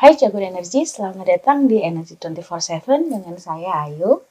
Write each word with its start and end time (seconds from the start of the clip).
Hai 0.00 0.16
Jagoan 0.16 0.56
Energi, 0.56 0.88
selamat 0.88 1.28
datang 1.28 1.68
di 1.68 1.84
Energy 1.84 2.16
24/7 2.16 3.12
dengan 3.12 3.36
saya 3.36 3.84
Ayu. 3.84 4.24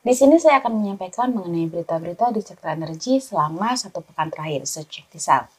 Di 0.00 0.16
sini 0.16 0.40
saya 0.40 0.64
akan 0.64 0.80
menyampaikan 0.80 1.28
mengenai 1.28 1.68
berita-berita 1.68 2.32
di 2.32 2.40
sektor 2.40 2.72
energi 2.72 3.20
selama 3.20 3.76
satu 3.76 4.00
pekan 4.00 4.32
terakhir. 4.32 4.64
So 4.64 4.80
check 4.88 5.04
this 5.12 5.28
out. 5.28 5.52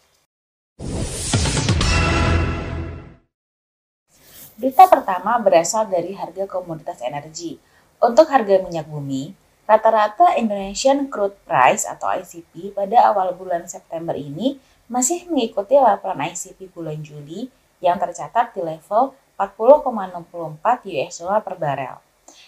Berita 4.57 4.89
pertama 4.89 5.37
berasal 5.37 5.93
dari 5.93 6.17
harga 6.17 6.49
komoditas 6.49 7.05
energi. 7.05 7.61
Untuk 8.01 8.25
harga 8.25 8.65
minyak 8.65 8.89
bumi, 8.89 9.37
rata-rata 9.69 10.41
Indonesian 10.41 11.05
Crude 11.05 11.37
Price 11.45 11.85
atau 11.85 12.09
ICP 12.09 12.73
pada 12.73 13.13
awal 13.13 13.37
bulan 13.37 13.69
September 13.69 14.17
ini 14.17 14.57
masih 14.89 15.29
mengikuti 15.29 15.77
laporan 15.77 16.33
ICP 16.33 16.73
bulan 16.73 16.97
Juli 17.05 17.53
yang 17.77 18.01
tercatat 18.01 18.57
di 18.57 18.65
level 18.65 19.13
40,64 19.37 20.87
US 20.91 21.13
dollar 21.19 21.41
per 21.43 21.55
barel. 21.59 21.95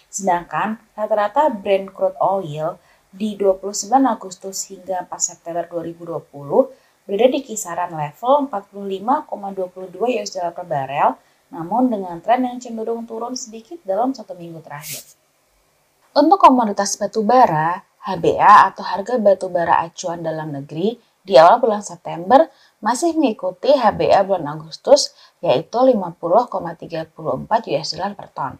Sedangkan 0.08 0.80
rata-rata 0.96 1.52
Brent 1.52 1.92
crude 1.92 2.16
oil 2.20 2.80
di 3.08 3.36
29 3.36 3.88
Agustus 4.04 4.68
hingga 4.68 5.04
4 5.08 5.16
September 5.16 5.64
2020 5.68 7.08
berada 7.08 7.28
di 7.32 7.40
kisaran 7.40 7.92
level 7.96 8.52
45,22 8.52 10.20
US 10.20 10.30
dollar 10.32 10.52
per 10.52 10.66
barel, 10.68 11.10
namun 11.48 11.88
dengan 11.88 12.20
tren 12.20 12.44
yang 12.44 12.60
cenderung 12.60 13.08
turun 13.08 13.32
sedikit 13.32 13.80
dalam 13.80 14.12
satu 14.12 14.36
minggu 14.36 14.60
terakhir. 14.60 15.16
Untuk 16.12 16.36
komoditas 16.36 17.00
batu 17.00 17.24
bara, 17.24 17.80
HBA 18.04 18.72
atau 18.72 18.84
harga 18.84 19.16
batu 19.16 19.48
bara 19.48 19.84
acuan 19.84 20.20
dalam 20.20 20.52
negeri 20.52 21.00
di 21.24 21.36
awal 21.36 21.60
bulan 21.60 21.84
September 21.84 22.48
masih 22.78 23.10
mengikuti 23.18 23.74
HBA 23.74 24.22
bulan 24.22 24.54
Agustus 24.58 25.10
yaitu 25.42 25.78
50,34 25.78 27.10
US 27.74 27.88
dollar 27.94 28.12
per 28.14 28.28
ton. 28.30 28.54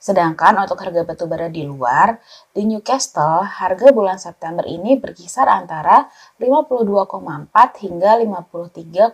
Sedangkan 0.00 0.56
untuk 0.60 0.80
harga 0.80 1.04
batu 1.04 1.28
bara 1.28 1.52
di 1.52 1.64
luar, 1.64 2.20
di 2.52 2.64
Newcastle 2.64 3.44
harga 3.44 3.92
bulan 3.92 4.16
September 4.16 4.64
ini 4.64 4.96
berkisar 4.96 5.48
antara 5.48 6.08
52,4 6.40 7.84
hingga 7.84 8.10
53,5 8.24 9.12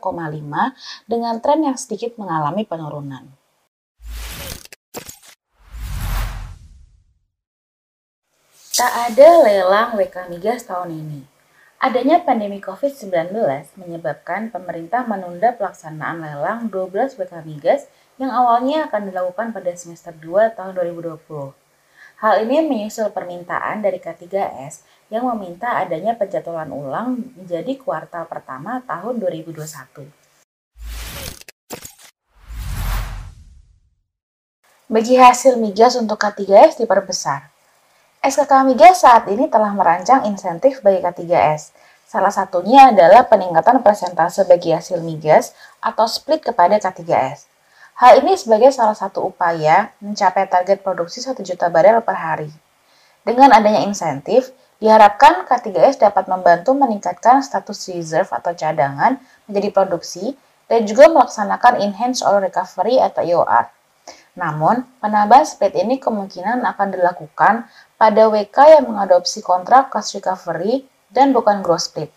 dengan 1.11 1.35
tren 1.43 1.61
yang 1.67 1.79
sedikit 1.79 2.15
mengalami 2.15 2.63
penurunan. 2.63 3.27
Tak 8.75 9.15
ada 9.15 9.29
lelang 9.47 9.95
WK 9.95 10.35
Migas 10.35 10.67
tahun 10.67 10.91
ini. 10.91 11.34
Adanya 11.85 12.17
pandemi 12.17 12.65
COVID-19 12.65 13.37
menyebabkan 13.77 14.49
pemerintah 14.49 15.05
menunda 15.05 15.53
pelaksanaan 15.53 16.17
lelang 16.17 16.73
12 16.73 17.21
WK 17.21 17.45
Migas 17.45 17.93
yang 18.17 18.33
awalnya 18.33 18.89
akan 18.89 19.13
dilakukan 19.13 19.53
pada 19.53 19.69
semester 19.77 20.17
2 20.17 20.57
tahun 20.57 20.73
2020. 20.81 21.21
Hal 22.25 22.35
ini 22.41 22.65
menyusul 22.65 23.13
permintaan 23.13 23.85
dari 23.85 24.01
K3S 24.01 24.81
yang 25.13 25.29
meminta 25.37 25.77
adanya 25.77 26.17
penjadwalan 26.17 26.73
ulang 26.73 27.21
menjadi 27.37 27.77
kuartal 27.77 28.33
pertama 28.33 28.81
tahun 28.89 29.21
2021. 29.21 30.09
Bagi 34.89 35.21
hasil 35.21 35.61
migas 35.61 36.01
untuk 36.01 36.17
K3S 36.17 36.81
diperbesar. 36.81 37.54
SKK 38.25 38.65
Migas 38.65 39.05
saat 39.05 39.29
ini 39.29 39.53
telah 39.53 39.77
merancang 39.77 40.25
insentif 40.25 40.81
bagi 40.81 41.05
K3S. 41.05 41.77
Salah 42.09 42.33
satunya 42.33 42.89
adalah 42.89 43.29
peningkatan 43.29 43.85
persentase 43.85 44.49
bagi 44.49 44.73
hasil 44.73 44.97
migas 45.05 45.53
atau 45.85 46.09
split 46.09 46.41
kepada 46.41 46.81
K3S. 46.81 47.45
Hal 48.01 48.25
ini 48.25 48.33
sebagai 48.33 48.73
salah 48.73 48.97
satu 48.97 49.29
upaya 49.29 49.93
mencapai 50.01 50.49
target 50.49 50.81
produksi 50.81 51.21
1 51.21 51.37
juta 51.45 51.69
barel 51.69 52.01
per 52.01 52.17
hari. 52.17 52.49
Dengan 53.29 53.53
adanya 53.53 53.85
insentif, 53.85 54.57
diharapkan 54.81 55.45
K3S 55.45 56.01
dapat 56.01 56.25
membantu 56.25 56.73
meningkatkan 56.73 57.45
status 57.45 57.93
reserve 57.93 58.33
atau 58.33 58.57
cadangan 58.57 59.21
menjadi 59.45 59.69
produksi 59.69 60.33
dan 60.65 60.89
juga 60.89 61.13
melaksanakan 61.13 61.77
Enhanced 61.77 62.25
Oil 62.25 62.41
Recovery 62.41 63.05
atau 63.05 63.21
EOR. 63.21 63.74
Namun, 64.35 64.83
penambahan 64.99 65.47
split 65.47 65.79
ini 65.79 66.03
kemungkinan 66.03 66.67
akan 66.67 66.89
dilakukan 66.91 67.71
pada 67.95 68.23
WK 68.27 68.79
yang 68.79 68.85
mengadopsi 68.91 69.41
kontrak 69.47 69.95
cost 69.95 70.19
recovery 70.19 70.83
dan 71.15 71.31
bukan 71.31 71.63
gross 71.63 71.87
split. 71.87 72.11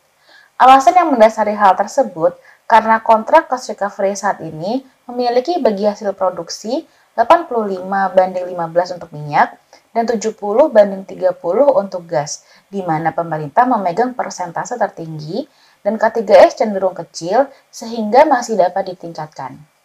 Alasan 0.57 0.97
yang 0.97 1.13
mendasari 1.13 1.53
hal 1.53 1.77
tersebut 1.77 2.33
karena 2.65 2.97
kontrak 3.05 3.45
cost 3.45 3.69
recovery 3.69 4.17
saat 4.17 4.41
ini 4.41 4.81
memiliki 5.05 5.61
bagi 5.61 5.85
hasil 5.85 6.17
produksi 6.17 6.89
85 7.13 7.85
banding 8.13 8.45
15 8.49 8.97
untuk 8.97 9.09
minyak 9.13 9.53
dan 9.93 10.09
70 10.09 10.33
banding 10.69 11.05
30 11.05 11.37
untuk 11.73 12.05
gas, 12.09 12.45
di 12.69 12.81
mana 12.81 13.13
pemerintah 13.13 13.65
memegang 13.69 14.17
persentase 14.17 14.77
tertinggi 14.77 15.45
dan 15.85 16.01
K3S 16.01 16.57
cenderung 16.57 16.93
kecil 16.93 17.49
sehingga 17.69 18.25
masih 18.25 18.57
dapat 18.57 18.93
ditingkatkan. 18.93 19.76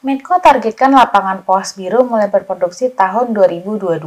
Menko 0.00 0.40
targetkan 0.40 0.96
lapangan 0.96 1.44
pos 1.44 1.76
biru 1.76 2.08
mulai 2.08 2.24
berproduksi 2.24 2.88
tahun 2.88 3.36
2022. 3.36 4.00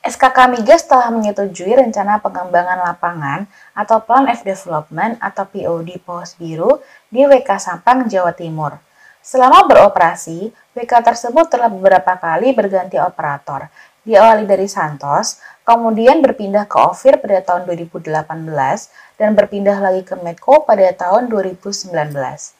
SKK 0.00 0.38
Migas 0.48 0.88
telah 0.88 1.12
menyetujui 1.12 1.68
rencana 1.76 2.16
pengembangan 2.16 2.80
lapangan 2.80 3.44
atau 3.76 4.00
Plan 4.00 4.24
F 4.24 4.40
Development 4.40 5.20
atau 5.20 5.44
POD 5.44 6.00
Pos 6.00 6.32
Biru 6.40 6.80
di 7.12 7.28
WK 7.28 7.60
Sampang, 7.60 8.08
Jawa 8.08 8.32
Timur. 8.32 8.80
Selama 9.20 9.68
beroperasi, 9.68 10.48
WK 10.72 10.92
tersebut 11.04 11.52
telah 11.52 11.68
beberapa 11.68 12.16
kali 12.16 12.56
berganti 12.56 12.96
operator, 12.96 13.68
diawali 14.00 14.48
dari 14.48 14.64
Santos, 14.64 15.44
kemudian 15.68 16.24
berpindah 16.24 16.64
ke 16.64 16.80
Ovir 16.80 17.20
pada 17.20 17.44
tahun 17.44 17.68
2018, 17.68 18.16
dan 19.20 19.36
berpindah 19.36 19.76
lagi 19.76 20.08
ke 20.08 20.16
Medco 20.16 20.64
pada 20.64 20.88
tahun 20.96 21.28
2019. 21.28 22.55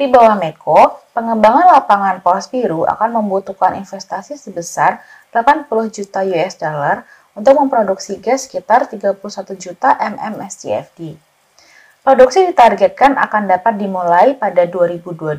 Di 0.00 0.08
bawah 0.08 0.32
Medco, 0.32 1.04
pengembangan 1.12 1.76
lapangan 1.76 2.24
pos 2.24 2.48
biru 2.48 2.88
akan 2.88 3.20
membutuhkan 3.20 3.76
investasi 3.76 4.32
sebesar 4.32 5.04
80 5.28 5.68
juta 5.92 6.24
US 6.24 6.56
dollar 6.56 7.04
untuk 7.36 7.60
memproduksi 7.60 8.16
gas 8.16 8.48
sekitar 8.48 8.88
31 8.88 9.20
juta 9.60 9.92
MMSCFD. 10.00 11.20
Produksi 12.00 12.48
ditargetkan 12.48 13.20
akan 13.20 13.52
dapat 13.52 13.76
dimulai 13.76 14.40
pada 14.40 14.64
2022 14.64 15.36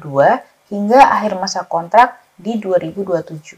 hingga 0.70 1.10
akhir 1.10 1.42
masa 1.42 1.66
kontrak 1.66 2.22
di 2.38 2.62
2027. 2.62 3.58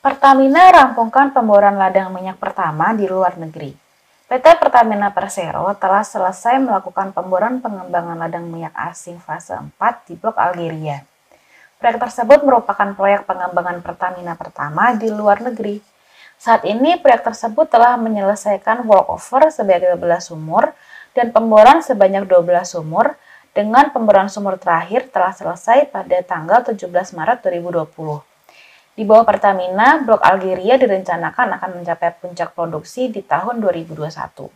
Pertamina 0.00 0.72
rampungkan 0.72 1.36
pemboran 1.36 1.76
ladang 1.76 2.16
minyak 2.16 2.40
pertama 2.40 2.96
di 2.96 3.04
luar 3.04 3.36
negeri. 3.36 3.87
PT 4.28 4.44
Pertamina 4.60 5.08
Persero 5.08 5.72
telah 5.80 6.04
selesai 6.04 6.60
melakukan 6.60 7.16
pemboran 7.16 7.64
pengembangan 7.64 8.12
ladang 8.12 8.44
minyak 8.44 8.76
asing 8.76 9.16
fase 9.16 9.56
4 9.56 10.04
di 10.04 10.20
Blok 10.20 10.36
Algeria. 10.36 11.00
Proyek 11.80 11.96
tersebut 11.96 12.44
merupakan 12.44 12.92
proyek 12.92 13.24
pengembangan 13.24 13.80
Pertamina 13.80 14.36
pertama 14.36 14.92
di 14.92 15.08
luar 15.08 15.40
negeri. 15.40 15.80
Saat 16.36 16.68
ini 16.68 17.00
proyek 17.00 17.24
tersebut 17.24 17.72
telah 17.72 17.96
menyelesaikan 17.96 18.84
walkover 18.84 19.48
sebanyak 19.48 19.96
12 19.96 20.20
sumur 20.20 20.76
dan 21.16 21.32
pemboran 21.32 21.80
sebanyak 21.80 22.28
12 22.28 22.68
sumur 22.68 23.16
dengan 23.56 23.88
pemboran 23.96 24.28
sumur 24.28 24.60
terakhir 24.60 25.08
telah 25.08 25.32
selesai 25.32 25.88
pada 25.88 26.20
tanggal 26.20 26.68
17 26.68 26.84
Maret 27.16 27.48
2020. 27.48 28.27
Di 28.98 29.06
bawah 29.06 29.22
Pertamina, 29.22 30.02
blok 30.02 30.18
Algeria 30.26 30.74
direncanakan 30.74 31.54
akan 31.54 31.70
mencapai 31.78 32.18
puncak 32.18 32.50
produksi 32.50 33.06
di 33.06 33.22
tahun 33.22 33.62
2021. 33.62 34.50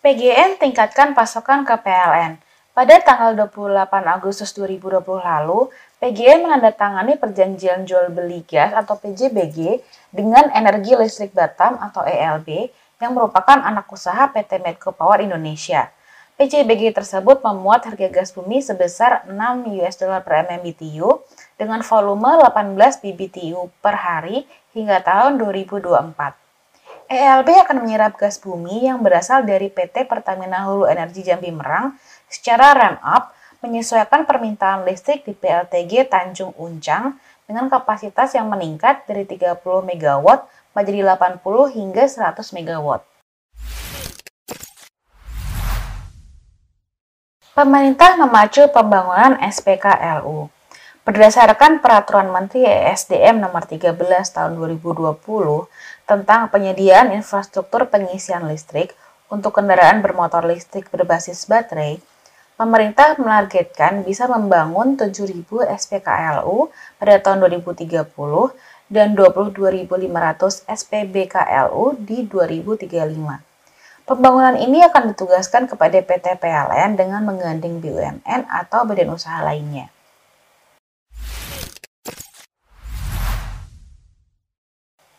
PGN 0.00 0.56
tingkatkan 0.56 1.12
pasokan 1.12 1.68
ke 1.68 1.76
PLN. 1.76 2.40
Pada 2.72 3.04
tanggal 3.04 3.36
28 3.36 3.84
Agustus 4.08 4.56
2020 4.56 4.96
lalu, 5.20 5.68
PGN 6.00 6.48
menandatangani 6.48 7.20
perjanjian 7.20 7.84
jual 7.84 8.08
beli 8.08 8.48
gas 8.48 8.72
atau 8.72 8.96
PJBG 8.96 9.84
dengan 10.08 10.48
Energi 10.56 10.96
Listrik 10.96 11.36
Batam 11.36 11.76
atau 11.76 12.00
ELB 12.00 12.72
yang 12.96 13.12
merupakan 13.12 13.60
anak 13.60 13.84
usaha 13.92 14.24
PT 14.32 14.56
Medco 14.64 14.96
Power 14.96 15.20
Indonesia. 15.20 15.92
PCBG 16.40 16.96
tersebut 16.96 17.44
memuat 17.44 17.84
harga 17.84 18.08
gas 18.08 18.32
bumi 18.32 18.64
sebesar 18.64 19.28
6 19.28 19.36
US 19.78 19.94
dollar 20.00 20.24
per 20.24 20.48
MMBTU 20.48 21.20
dengan 21.60 21.84
volume 21.84 22.40
18 22.48 23.04
BBTU 23.04 23.68
per 23.84 24.00
hari 24.00 24.48
hingga 24.72 25.04
tahun 25.04 25.36
2024. 25.36 27.12
ELB 27.12 27.48
akan 27.68 27.76
menyerap 27.84 28.16
gas 28.16 28.40
bumi 28.40 28.88
yang 28.88 29.04
berasal 29.04 29.44
dari 29.44 29.68
PT 29.68 30.08
Pertamina 30.08 30.64
Hulu 30.64 30.88
Energi 30.88 31.20
Jambi 31.20 31.52
Merang 31.52 32.00
secara 32.32 32.72
ramp 32.72 33.04
up 33.04 33.36
menyesuaikan 33.60 34.24
permintaan 34.24 34.88
listrik 34.88 35.28
di 35.28 35.36
PLTG 35.36 36.08
Tanjung 36.08 36.56
Uncang 36.56 37.20
dengan 37.44 37.68
kapasitas 37.68 38.32
yang 38.32 38.48
meningkat 38.48 39.04
dari 39.04 39.28
30 39.28 39.60
MW 39.62 40.26
menjadi 40.72 41.00
80 41.04 41.76
hingga 41.76 42.04
100 42.08 42.56
MW. 42.56 43.11
Pemerintah 47.52 48.16
memacu 48.16 48.64
pembangunan 48.72 49.36
SPKLU. 49.36 50.48
Berdasarkan 51.04 51.84
Peraturan 51.84 52.32
Menteri 52.32 52.64
ESDM 52.64 53.44
Nomor 53.44 53.68
13 53.68 53.92
Tahun 54.08 54.56
2020 54.56 55.20
tentang 56.08 56.48
penyediaan 56.48 57.12
infrastruktur 57.12 57.92
pengisian 57.92 58.48
listrik 58.48 58.96
untuk 59.28 59.60
kendaraan 59.60 60.00
bermotor 60.00 60.48
listrik 60.48 60.88
berbasis 60.88 61.44
baterai, 61.44 62.00
pemerintah 62.56 63.20
menargetkan 63.20 64.00
bisa 64.00 64.24
membangun 64.32 64.96
7.000 64.96 65.44
SPKLU 65.76 66.72
pada 66.96 67.20
tahun 67.20 67.52
2030 67.52 68.00
dan 68.88 69.12
22.500 69.12 70.72
SPBKLU 70.72 72.00
di 72.00 72.24
2035. 72.24 73.51
Pembangunan 74.02 74.58
ini 74.58 74.82
akan 74.82 75.14
ditugaskan 75.14 75.70
kepada 75.70 75.94
PT 76.02 76.42
PLN 76.42 76.98
dengan 76.98 77.22
menggandeng 77.22 77.78
BUMN 77.78 78.50
atau 78.50 78.82
badan 78.82 79.14
usaha 79.14 79.38
lainnya. 79.46 79.94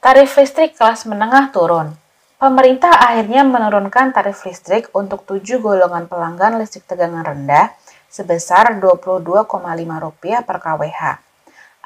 Tarif 0.04 0.36
listrik 0.36 0.76
kelas 0.76 1.08
menengah 1.08 1.56
turun. 1.56 1.96
Pemerintah 2.36 2.92
akhirnya 2.92 3.48
menurunkan 3.48 4.12
tarif 4.12 4.44
listrik 4.44 4.92
untuk 4.92 5.24
tujuh 5.24 5.64
golongan 5.64 6.12
pelanggan 6.12 6.60
listrik 6.60 6.84
tegangan 6.84 7.24
rendah 7.24 7.72
sebesar 8.12 8.84
Rp22,5 8.84 10.44
per 10.44 10.58
kWh. 10.60 11.02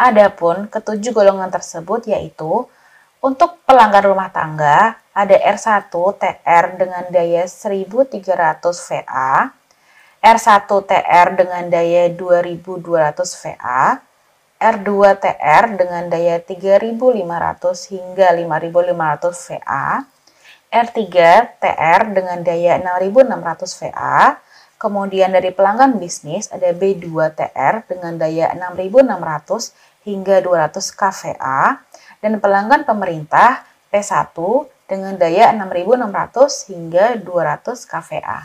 Adapun 0.02 0.66
ketujuh 0.66 1.14
golongan 1.14 1.54
tersebut 1.54 2.10
yaitu 2.10 2.66
untuk 3.28 3.60
pelanggan 3.68 4.08
rumah 4.08 4.32
tangga 4.32 4.96
ada 5.12 5.36
R1 5.36 5.92
TR 5.92 6.66
dengan 6.80 7.04
daya 7.12 7.44
1300 7.44 8.24
VA, 8.88 9.52
R1 10.24 10.70
TR 10.72 11.28
dengan 11.36 11.64
daya 11.68 12.08
2200 12.08 13.44
VA, 13.44 14.00
R2 14.58 14.90
TR 15.20 15.64
dengan 15.76 16.04
daya 16.08 16.40
3500 16.40 17.92
hingga 17.92 18.28
5500 18.32 19.44
VA, 19.52 19.86
R3 20.72 21.04
TR 21.60 22.02
dengan 22.16 22.40
daya 22.48 22.74
6600 22.80 23.80
VA, 23.84 24.40
kemudian 24.80 25.36
dari 25.36 25.52
pelanggan 25.52 26.00
bisnis 26.00 26.48
ada 26.48 26.72
B2 26.72 27.12
TR 27.36 27.84
dengan 27.92 28.16
daya 28.16 28.56
6600 28.56 30.08
hingga 30.08 30.40
200 30.40 30.80
kVA, 30.96 31.84
dan 32.24 32.42
pelanggan 32.42 32.84
pemerintah 32.84 33.66
P1 33.94 34.36
dengan 34.88 35.14
daya 35.20 35.52
6600 35.54 36.70
hingga 36.72 37.06
200 37.20 37.86
kVA. 37.88 38.40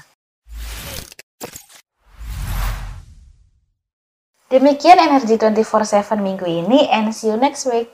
Demikian 4.53 5.01
Energi 5.01 5.41
24/7 5.41 6.21
minggu 6.21 6.45
ini 6.45 6.85
and 6.93 7.09
see 7.17 7.33
you 7.33 7.41
next 7.41 7.65
week. 7.65 7.89